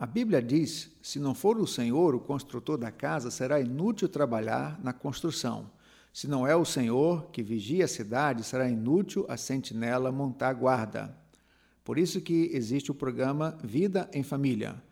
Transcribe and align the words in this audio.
A 0.00 0.06
Bíblia 0.06 0.40
diz: 0.40 0.90
se 1.02 1.18
não 1.20 1.34
for 1.34 1.58
o 1.58 1.66
Senhor 1.66 2.14
o 2.14 2.20
construtor 2.20 2.78
da 2.78 2.90
casa, 2.90 3.30
será 3.30 3.60
inútil 3.60 4.08
trabalhar 4.08 4.80
na 4.82 4.94
construção. 4.94 5.70
Se 6.10 6.26
não 6.26 6.46
é 6.46 6.56
o 6.56 6.64
Senhor 6.64 7.26
que 7.30 7.42
vigia 7.42 7.84
a 7.84 7.88
cidade, 7.88 8.42
será 8.42 8.66
inútil 8.66 9.26
a 9.28 9.36
sentinela 9.36 10.10
montar 10.10 10.54
guarda. 10.54 11.14
Por 11.84 11.98
isso 11.98 12.18
que 12.22 12.48
existe 12.54 12.90
o 12.90 12.94
programa 12.94 13.58
Vida 13.62 14.08
em 14.14 14.22
Família. 14.22 14.82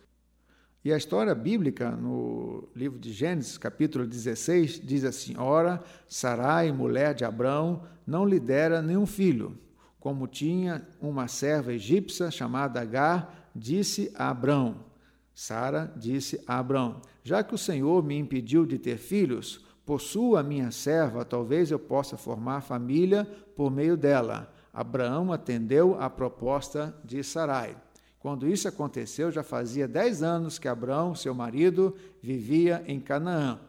E 0.85 0.93
a 0.93 0.97
história 0.97 1.33
bíblica, 1.33 1.91
no 1.91 2.69
livro 2.75 2.99
de 2.99 3.11
Gênesis, 3.11 3.57
capítulo 3.57 4.05
16, 4.05 4.79
diz 4.83 5.03
assim: 5.03 5.35
Ora, 5.37 5.83
Sarai, 6.07 6.71
mulher 6.71 7.13
de 7.15 7.25
Abraão, 7.25 7.83
não 8.05 8.25
lhe 8.25 8.39
dera 8.39 8.81
nenhum 8.81 9.05
filho. 9.05 9.57
Como 9.99 10.27
tinha 10.27 10.87
uma 10.99 11.27
serva 11.27 11.73
egípcia 11.73 12.31
chamada 12.31 12.81
Agar, 12.81 13.51
disse 13.55 14.11
a 14.15 14.29
Abraão: 14.29 14.91
Sara 15.33 15.91
disse 15.95 16.41
a 16.45 16.59
Abraão: 16.59 17.01
Já 17.23 17.43
que 17.43 17.55
o 17.55 17.57
Senhor 17.57 18.03
me 18.03 18.17
impediu 18.17 18.65
de 18.65 18.77
ter 18.77 18.97
filhos, 18.97 19.65
Possuo 19.85 20.37
a 20.37 20.43
minha 20.43 20.71
serva, 20.71 21.25
talvez 21.25 21.71
eu 21.71 21.79
possa 21.79 22.17
formar 22.17 22.61
família 22.61 23.27
por 23.55 23.71
meio 23.71 23.97
dela. 23.97 24.53
Abraão 24.73 25.33
atendeu 25.33 25.99
à 25.99 26.09
proposta 26.09 26.95
de 27.03 27.23
Sarai. 27.23 27.75
Quando 28.19 28.47
isso 28.47 28.67
aconteceu, 28.67 29.31
já 29.31 29.41
fazia 29.41 29.87
dez 29.87 30.21
anos 30.21 30.59
que 30.59 30.67
Abraão, 30.67 31.15
seu 31.15 31.33
marido, 31.33 31.95
vivia 32.21 32.83
em 32.85 32.99
Canaã. 32.99 33.59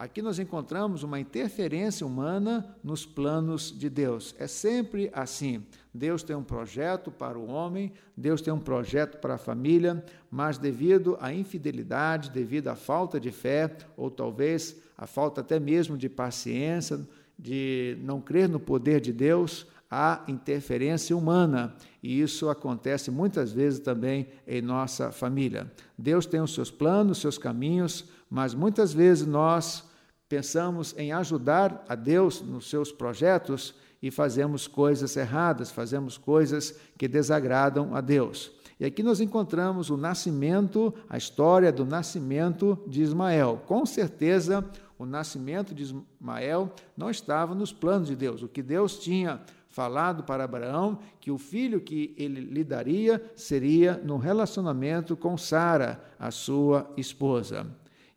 Aqui 0.00 0.22
nós 0.22 0.38
encontramos 0.38 1.02
uma 1.02 1.20
interferência 1.20 2.06
humana 2.06 2.74
nos 2.82 3.04
planos 3.04 3.70
de 3.70 3.90
Deus. 3.90 4.34
É 4.38 4.46
sempre 4.46 5.10
assim. 5.12 5.62
Deus 5.92 6.22
tem 6.22 6.34
um 6.34 6.42
projeto 6.42 7.10
para 7.10 7.38
o 7.38 7.46
homem, 7.46 7.92
Deus 8.16 8.40
tem 8.40 8.50
um 8.50 8.58
projeto 8.58 9.18
para 9.18 9.34
a 9.34 9.38
família, 9.38 10.02
mas 10.30 10.56
devido 10.56 11.18
à 11.20 11.34
infidelidade, 11.34 12.30
devido 12.30 12.68
à 12.68 12.74
falta 12.74 13.20
de 13.20 13.30
fé, 13.30 13.76
ou 13.94 14.10
talvez 14.10 14.74
a 14.96 15.06
falta 15.06 15.42
até 15.42 15.60
mesmo 15.60 15.98
de 15.98 16.08
paciência, 16.08 17.06
de 17.38 17.98
não 18.00 18.22
crer 18.22 18.48
no 18.48 18.58
poder 18.58 19.02
de 19.02 19.12
Deus, 19.12 19.66
há 19.90 20.24
interferência 20.26 21.14
humana. 21.14 21.76
E 22.02 22.22
isso 22.22 22.48
acontece 22.48 23.10
muitas 23.10 23.52
vezes 23.52 23.78
também 23.80 24.28
em 24.48 24.62
nossa 24.62 25.12
família. 25.12 25.70
Deus 25.98 26.24
tem 26.24 26.40
os 26.40 26.54
seus 26.54 26.70
planos, 26.70 27.18
os 27.18 27.20
seus 27.20 27.36
caminhos, 27.36 28.08
mas 28.30 28.54
muitas 28.54 28.94
vezes 28.94 29.26
nós 29.26 29.89
pensamos 30.30 30.94
em 30.96 31.10
ajudar 31.10 31.84
a 31.88 31.96
Deus 31.96 32.40
nos 32.40 32.70
seus 32.70 32.92
projetos 32.92 33.74
e 34.00 34.12
fazemos 34.12 34.68
coisas 34.68 35.16
erradas, 35.16 35.72
fazemos 35.72 36.16
coisas 36.16 36.78
que 36.96 37.08
desagradam 37.08 37.96
a 37.96 38.00
Deus. 38.00 38.52
E 38.78 38.84
aqui 38.84 39.02
nós 39.02 39.20
encontramos 39.20 39.90
o 39.90 39.96
nascimento, 39.96 40.94
a 41.08 41.18
história 41.18 41.72
do 41.72 41.84
nascimento 41.84 42.78
de 42.86 43.02
Ismael. 43.02 43.60
Com 43.66 43.84
certeza, 43.84 44.64
o 44.96 45.04
nascimento 45.04 45.74
de 45.74 45.82
Ismael 45.82 46.72
não 46.96 47.10
estava 47.10 47.52
nos 47.52 47.72
planos 47.72 48.06
de 48.06 48.14
Deus. 48.14 48.40
O 48.40 48.48
que 48.48 48.62
Deus 48.62 49.00
tinha 49.00 49.40
falado 49.68 50.22
para 50.22 50.44
Abraão, 50.44 51.00
que 51.18 51.32
o 51.32 51.38
filho 51.38 51.80
que 51.80 52.14
ele 52.16 52.40
lhe 52.40 52.62
daria 52.62 53.20
seria 53.34 54.00
no 54.04 54.16
relacionamento 54.16 55.16
com 55.16 55.36
Sara, 55.36 56.00
a 56.20 56.30
sua 56.30 56.88
esposa. 56.96 57.66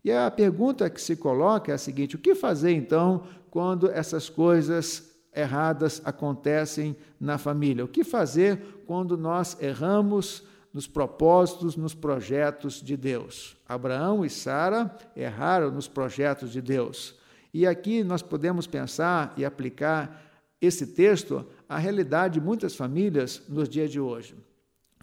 E 0.04 0.12
a 0.12 0.30
pergunta 0.30 0.90
que 0.90 1.00
se 1.00 1.16
coloca 1.16 1.72
é 1.72 1.74
a 1.74 1.78
seguinte: 1.78 2.16
o 2.16 2.18
que 2.18 2.34
fazer 2.34 2.72
então 2.72 3.24
quando 3.50 3.90
essas 3.90 4.28
coisas 4.28 5.10
erradas 5.34 6.02
acontecem 6.04 6.94
na 7.18 7.38
família? 7.38 7.84
O 7.84 7.88
que 7.88 8.04
fazer 8.04 8.82
quando 8.86 9.16
nós 9.16 9.56
erramos 9.62 10.44
nos 10.72 10.86
propósitos, 10.86 11.74
nos 11.74 11.94
projetos 11.94 12.82
de 12.82 12.96
Deus? 12.96 13.56
Abraão 13.66 14.24
e 14.24 14.30
Sara 14.30 14.94
erraram 15.16 15.70
nos 15.70 15.88
projetos 15.88 16.52
de 16.52 16.60
Deus. 16.60 17.14
E 17.52 17.66
aqui 17.66 18.04
nós 18.04 18.20
podemos 18.20 18.66
pensar 18.66 19.32
e 19.36 19.44
aplicar 19.44 20.20
esse 20.60 20.88
texto 20.88 21.46
à 21.68 21.78
realidade 21.78 22.34
de 22.34 22.40
muitas 22.40 22.74
famílias 22.74 23.42
nos 23.48 23.68
dias 23.68 23.90
de 23.90 24.00
hoje. 24.00 24.34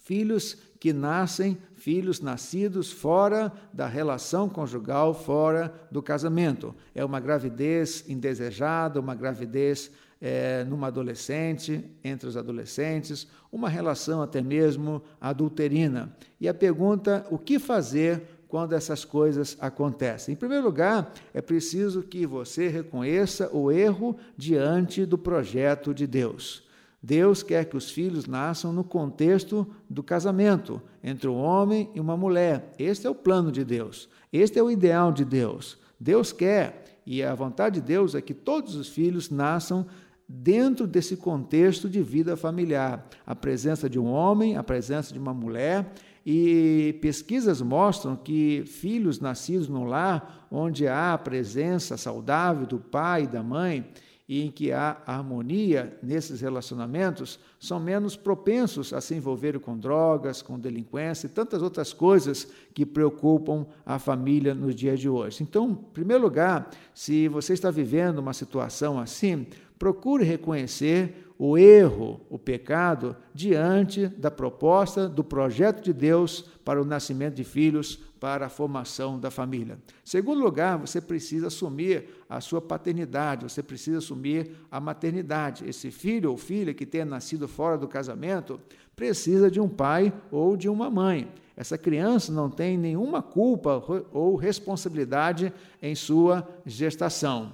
Filhos 0.02 0.58
que 0.80 0.92
nascem, 0.92 1.60
filhos 1.76 2.22
nascidos 2.22 2.92
fora 2.92 3.54
da 3.72 3.86
relação 3.86 4.50
conjugal, 4.50 5.14
fora 5.14 5.72
do 5.92 6.02
casamento. 6.02 6.74
É 6.96 7.06
uma 7.06 7.20
gravidez 7.20 8.04
indesejada, 8.10 9.00
uma 9.00 9.14
gravidez 9.14 9.92
é, 10.20 10.64
numa 10.64 10.88
adolescente, 10.88 11.86
entre 12.04 12.28
os 12.28 12.36
adolescentes, 12.36 13.28
uma 13.52 13.70
relação 13.70 14.24
até 14.24 14.42
mesmo 14.42 15.04
adulterina. 15.20 16.12
E 16.40 16.50
a 16.50 16.54
pergunta: 16.54 17.24
o 17.30 17.38
que 17.38 17.60
fazer 17.60 18.24
quando 18.48 18.74
essas 18.74 19.06
coisas 19.06 19.56
acontecem? 19.62 20.34
Em 20.34 20.38
primeiro 20.38 20.64
lugar, 20.64 21.14
é 21.32 21.44
preciso 21.44 22.02
que 22.02 22.26
você 22.26 22.68
reconheça 22.68 23.56
o 23.56 23.72
erro 23.72 24.18
diante 24.36 25.06
do 25.06 25.18
projeto 25.18 25.94
de 25.94 26.08
Deus. 26.08 26.71
Deus 27.02 27.42
quer 27.42 27.66
que 27.66 27.76
os 27.76 27.90
filhos 27.90 28.28
nasçam 28.28 28.72
no 28.72 28.84
contexto 28.84 29.68
do 29.90 30.04
casamento 30.04 30.82
entre 31.04 31.28
um 31.28 31.36
homem 31.36 31.90
e 31.96 32.00
uma 32.00 32.16
mulher. 32.16 32.74
Este 32.78 33.08
é 33.08 33.10
o 33.10 33.16
plano 33.16 33.52
de 33.52 33.64
Deus. 33.64 34.08
Este 34.32 34.60
é 34.60 34.64
o 34.64 34.70
ideal 34.70 35.12
de 35.12 35.26
Deus. 35.26 35.80
Deus 36.00 36.32
quer, 36.32 37.02
e 37.06 37.24
a 37.24 37.34
vontade 37.34 37.80
de 37.80 37.88
Deus 37.88 38.14
é 38.14 38.22
que 38.22 38.34
todos 38.34 38.76
os 38.76 38.88
filhos 38.88 39.32
nasçam 39.32 39.88
dentro 40.28 40.88
desse 40.88 41.18
contexto 41.18 41.90
de 41.90 42.02
vida 42.02 42.38
familiar. 42.38 43.10
A 43.26 43.36
presença 43.36 43.90
de 43.90 44.00
um 44.00 44.06
homem, 44.06 44.56
a 44.56 44.64
presença 44.64 45.12
de 45.12 45.20
uma 45.20 45.34
mulher. 45.34 45.92
E 46.24 47.00
pesquisas 47.02 47.62
mostram 47.62 48.16
que 48.16 48.64
filhos 48.68 49.20
nascidos 49.20 49.68
no 49.68 49.84
lar, 49.84 50.48
onde 50.52 50.88
há 50.88 51.14
a 51.14 51.18
presença 51.18 51.98
saudável 51.98 52.68
do 52.68 52.80
pai 52.80 53.24
e 53.24 53.28
da 53.28 53.42
mãe, 53.42 53.90
e 54.32 54.46
em 54.46 54.50
que 54.50 54.72
há 54.72 54.96
harmonia 55.06 55.98
nesses 56.02 56.40
relacionamentos, 56.40 57.38
são 57.60 57.82
menos 57.82 58.16
propensos 58.16 58.94
a 58.94 59.02
se 59.02 59.14
envolver 59.14 59.60
com 59.60 59.78
drogas, 59.78 60.42
com 60.42 60.58
delinquência 60.58 61.28
e 61.28 61.30
tantas 61.30 61.62
outras 61.62 61.92
coisas 61.92 62.48
que 62.74 62.86
preocupam 62.86 63.66
a 63.86 64.00
família 64.00 64.56
nos 64.56 64.74
dias 64.74 65.02
de 65.02 65.10
hoje. 65.10 65.44
Então, 65.44 65.72
em 65.72 65.76
primeiro 65.76 66.24
lugar, 66.24 66.70
se 66.94 67.28
você 67.28 67.52
está 67.52 67.70
vivendo 67.70 68.20
uma 68.20 68.32
situação 68.32 68.98
assim, 68.98 69.46
procure 69.78 70.24
reconhecer 70.24 71.28
o 71.38 71.58
erro, 71.58 72.22
o 72.30 72.40
pecado, 72.40 73.18
diante 73.34 74.08
da 74.08 74.32
proposta 74.32 75.10
do 75.10 75.26
projeto 75.26 75.84
de 75.84 75.92
Deus 75.92 76.46
para 76.64 76.82
o 76.82 76.86
nascimento 76.86 77.36
de 77.36 77.44
filhos, 77.44 78.00
para 78.22 78.46
a 78.46 78.50
formação 78.50 79.20
da 79.20 79.32
família. 79.32 79.80
Segundo 80.06 80.44
lugar, 80.44 80.78
você 80.78 81.02
precisa 81.02 81.48
assumir 81.48 82.08
a 82.30 82.40
sua 82.40 82.62
paternidade, 82.62 83.50
você 83.50 83.64
precisa 83.64 83.98
assumir 83.98 84.52
a 84.70 84.80
maternidade. 84.80 85.68
Esse 85.68 85.90
filho 85.90 86.30
ou 86.30 86.38
filha 86.38 86.72
que 86.72 86.86
tenha 86.86 87.04
nascido 87.04 87.48
fora 87.48 87.80
do 87.80 87.88
casamento 87.88 88.62
precisa 88.96 89.50
de 89.50 89.60
um 89.60 89.68
pai 89.68 90.14
ou 90.30 90.56
de 90.56 90.70
uma 90.70 90.88
mãe. 90.88 91.32
Essa 91.58 91.80
criança 91.80 92.32
não 92.32 92.48
tem 92.48 92.78
nenhuma 92.78 93.24
culpa 93.24 93.84
ou 94.14 94.36
responsabilidade 94.36 95.52
em 95.82 95.96
sua 95.96 96.48
gestação. 96.64 97.54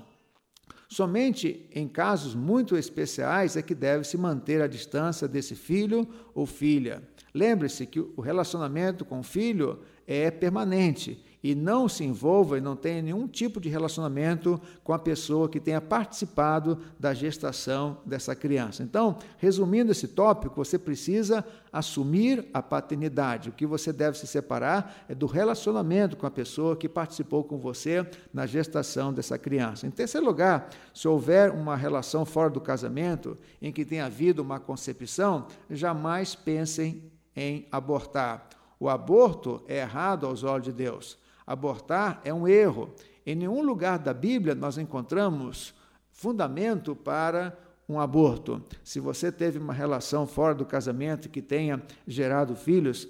Somente 0.90 1.66
em 1.74 1.88
casos 1.88 2.36
muito 2.36 2.76
especiais 2.76 3.56
é 3.56 3.62
que 3.62 3.74
deve 3.74 4.04
se 4.04 4.18
manter 4.18 4.62
a 4.62 4.68
distância 4.68 5.30
desse 5.30 5.56
filho 5.56 6.06
ou 6.36 6.46
filha. 6.46 7.02
Lembre-se 7.34 7.86
que 7.86 8.00
o 8.00 8.20
relacionamento 8.20 9.06
com 9.06 9.20
o 9.20 9.24
filho 9.24 9.80
é 10.08 10.32
permanente 10.32 11.22
e 11.44 11.54
não 11.54 11.88
se 11.88 12.04
envolva 12.04 12.58
e 12.58 12.62
não 12.62 12.76
tenha 12.76 13.02
nenhum 13.02 13.28
tipo 13.28 13.60
de 13.62 13.70
relacionamento 13.70 14.60
com 14.84 14.92
a 14.92 15.00
pessoa 15.00 15.48
que 15.48 15.60
tenha 15.60 15.80
participado 15.80 16.80
da 17.00 17.14
gestação 17.14 18.00
dessa 18.06 18.36
criança. 18.36 18.82
Então, 18.82 19.18
resumindo 19.38 19.92
esse 19.92 20.08
tópico, 20.08 20.56
você 20.56 20.80
precisa 20.80 21.46
assumir 21.72 22.48
a 22.54 22.62
paternidade. 22.62 23.50
O 23.50 23.54
que 23.54 23.68
você 23.68 23.94
deve 23.94 24.18
se 24.18 24.26
separar 24.26 25.06
é 25.08 25.14
do 25.14 25.28
relacionamento 25.28 26.18
com 26.18 26.26
a 26.26 26.32
pessoa 26.32 26.76
que 26.76 26.90
participou 26.90 27.44
com 27.44 27.58
você 27.58 28.06
na 28.34 28.46
gestação 28.46 29.14
dessa 29.14 29.38
criança. 29.38 29.86
Em 29.86 29.92
terceiro 29.92 30.26
lugar, 30.26 30.70
se 30.94 31.08
houver 31.08 31.52
uma 31.52 31.76
relação 31.76 32.26
fora 32.26 32.50
do 32.50 32.60
casamento 32.60 33.38
em 33.62 33.72
que 33.72 33.86
tenha 33.86 34.08
havido 34.08 34.42
uma 34.42 34.60
concepção, 34.60 35.48
jamais 35.70 36.34
pensem 36.34 37.04
em 37.36 37.68
abortar. 37.72 38.57
O 38.80 38.90
aborto 38.90 39.62
é 39.68 39.80
errado 39.80 40.26
aos 40.26 40.44
olhos 40.44 40.66
de 40.66 40.74
Deus. 40.74 41.18
Abortar 41.46 42.22
é 42.24 42.34
um 42.34 42.48
erro. 42.48 42.90
Em 43.26 43.36
nenhum 43.36 43.62
lugar 43.62 44.00
da 44.00 44.14
Bíblia 44.14 44.54
nós 44.54 44.78
encontramos 44.78 45.74
fundamento 46.12 46.96
para 46.96 47.58
um 47.88 48.00
aborto. 48.00 48.62
Se 48.84 49.00
você 49.00 49.32
teve 49.32 49.58
uma 49.58 49.74
relação 49.74 50.28
fora 50.28 50.54
do 50.54 50.66
casamento 50.66 51.30
que 51.30 51.42
tenha 51.42 51.82
gerado 52.06 52.56
filhos, 52.56 53.08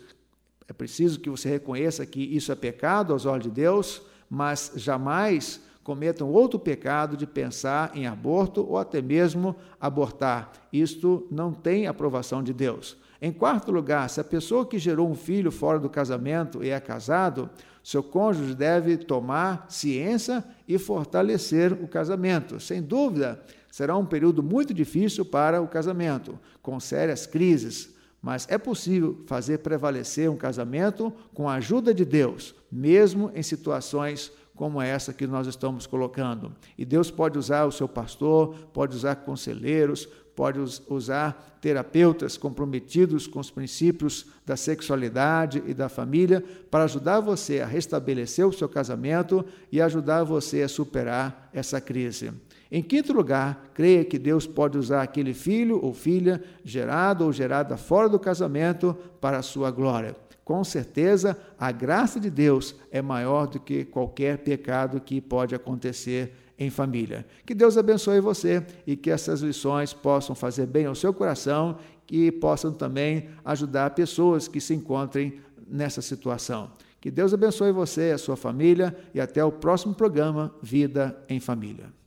é 0.67 0.73
preciso 0.73 1.19
que 1.19 1.29
você 1.29 1.49
reconheça 1.49 2.05
que 2.05 2.21
isso 2.21 2.51
é 2.51 2.55
pecado 2.55 3.13
aos 3.13 3.25
olhos 3.25 3.45
de 3.45 3.51
Deus, 3.51 4.01
mas 4.29 4.71
jamais 4.75 5.61
cometam 5.83 6.29
outro 6.29 6.59
pecado 6.59 7.15
de 7.15 7.25
pensar 7.25 7.95
em 7.95 8.05
aborto 8.05 8.61
ou 8.67 8.77
até 8.77 9.01
mesmo 9.01 9.55
abortar. 9.79 10.51
Isto 10.71 11.25
não 11.31 11.53
tem 11.53 11.87
aprovação 11.87 12.43
de 12.43 12.53
Deus. 12.53 12.97
Em 13.21 13.31
quarto 13.31 13.71
lugar, 13.71 14.09
se 14.09 14.19
a 14.19 14.23
pessoa 14.23 14.65
que 14.65 14.77
gerou 14.77 15.09
um 15.09 15.15
filho 15.15 15.51
fora 15.51 15.79
do 15.79 15.89
casamento 15.89 16.63
e 16.63 16.69
é 16.69 16.79
casado, 16.79 17.49
seu 17.83 18.03
cônjuge 18.03 18.53
deve 18.53 18.97
tomar 18.97 19.65
ciência 19.69 20.43
e 20.67 20.77
fortalecer 20.77 21.73
o 21.73 21.87
casamento. 21.87 22.59
Sem 22.59 22.81
dúvida, 22.81 23.41
será 23.71 23.95
um 23.95 24.05
período 24.05 24.43
muito 24.43 24.73
difícil 24.73 25.25
para 25.25 25.61
o 25.61 25.67
casamento, 25.67 26.37
com 26.61 26.79
sérias 26.79 27.25
crises, 27.25 27.95
mas 28.21 28.45
é 28.49 28.57
possível 28.57 29.23
fazer 29.25 29.59
prevalecer 29.59 30.29
um 30.29 30.35
casamento 30.35 31.13
com 31.33 31.47
a 31.47 31.55
ajuda 31.55 31.93
de 31.93 32.03
Deus, 32.03 32.53
mesmo 32.71 33.31
em 33.33 33.41
situações 33.41 34.31
como 34.53 34.81
essa 34.81 35.13
que 35.13 35.27
nós 35.27 35.47
estamos 35.47 35.85
colocando. 35.85 36.53
E 36.77 36.83
Deus 36.83 37.11
pode 37.11 37.37
usar 37.37 37.65
o 37.65 37.71
seu 37.71 37.87
pastor, 37.87 38.55
pode 38.73 38.95
usar 38.95 39.15
conselheiros, 39.17 40.09
pode 40.37 40.59
usar 40.87 41.57
terapeutas 41.59 42.37
comprometidos 42.37 43.25
com 43.25 43.39
os 43.39 43.49
princípios 43.49 44.27
da 44.45 44.55
sexualidade 44.55 45.63
e 45.65 45.73
da 45.73 45.89
família 45.89 46.43
para 46.69 46.83
ajudar 46.83 47.19
você 47.21 47.59
a 47.59 47.65
restabelecer 47.65 48.47
o 48.47 48.53
seu 48.53 48.69
casamento 48.69 49.43
e 49.71 49.81
ajudar 49.81 50.23
você 50.23 50.61
a 50.61 50.69
superar 50.69 51.49
essa 51.51 51.81
crise. 51.81 52.31
Em 52.71 52.83
quinto 52.83 53.13
lugar, 53.13 53.71
creia 53.73 54.05
que 54.05 54.19
Deus 54.19 54.45
pode 54.45 54.77
usar 54.77 55.01
aquele 55.01 55.33
filho 55.33 55.83
ou 55.83 55.91
filha 55.91 56.43
gerado 56.63 57.25
ou 57.25 57.33
gerada 57.33 57.75
fora 57.75 58.07
do 58.07 58.19
casamento 58.19 58.95
para 59.19 59.39
a 59.39 59.41
sua 59.41 59.71
glória. 59.71 60.15
Com 60.45 60.63
certeza, 60.63 61.35
a 61.59 61.71
graça 61.71 62.19
de 62.19 62.29
Deus 62.29 62.75
é 62.91 63.01
maior 63.01 63.47
do 63.47 63.59
que 63.59 63.85
qualquer 63.85 64.37
pecado 64.37 65.01
que 65.01 65.19
pode 65.19 65.55
acontecer 65.55 66.31
em 66.57 66.69
família. 66.69 67.25
Que 67.45 67.53
Deus 67.53 67.77
abençoe 67.77 68.19
você 68.19 68.65
e 68.85 68.95
que 68.95 69.11
essas 69.11 69.41
lições 69.41 69.93
possam 69.93 70.35
fazer 70.35 70.65
bem 70.65 70.85
ao 70.85 70.95
seu 70.95 71.13
coração 71.13 71.77
e 72.09 72.31
possam 72.31 72.71
também 72.71 73.29
ajudar 73.43 73.91
pessoas 73.91 74.47
que 74.47 74.61
se 74.61 74.73
encontrem 74.73 75.39
nessa 75.67 76.01
situação. 76.01 76.71
Que 76.99 77.11
Deus 77.11 77.33
abençoe 77.33 77.71
você, 77.71 78.11
a 78.11 78.17
sua 78.17 78.35
família 78.35 78.97
e 79.13 79.21
até 79.21 79.43
o 79.43 79.51
próximo 79.51 79.93
programa 79.93 80.53
Vida 80.61 81.17
em 81.29 81.39
Família. 81.39 81.97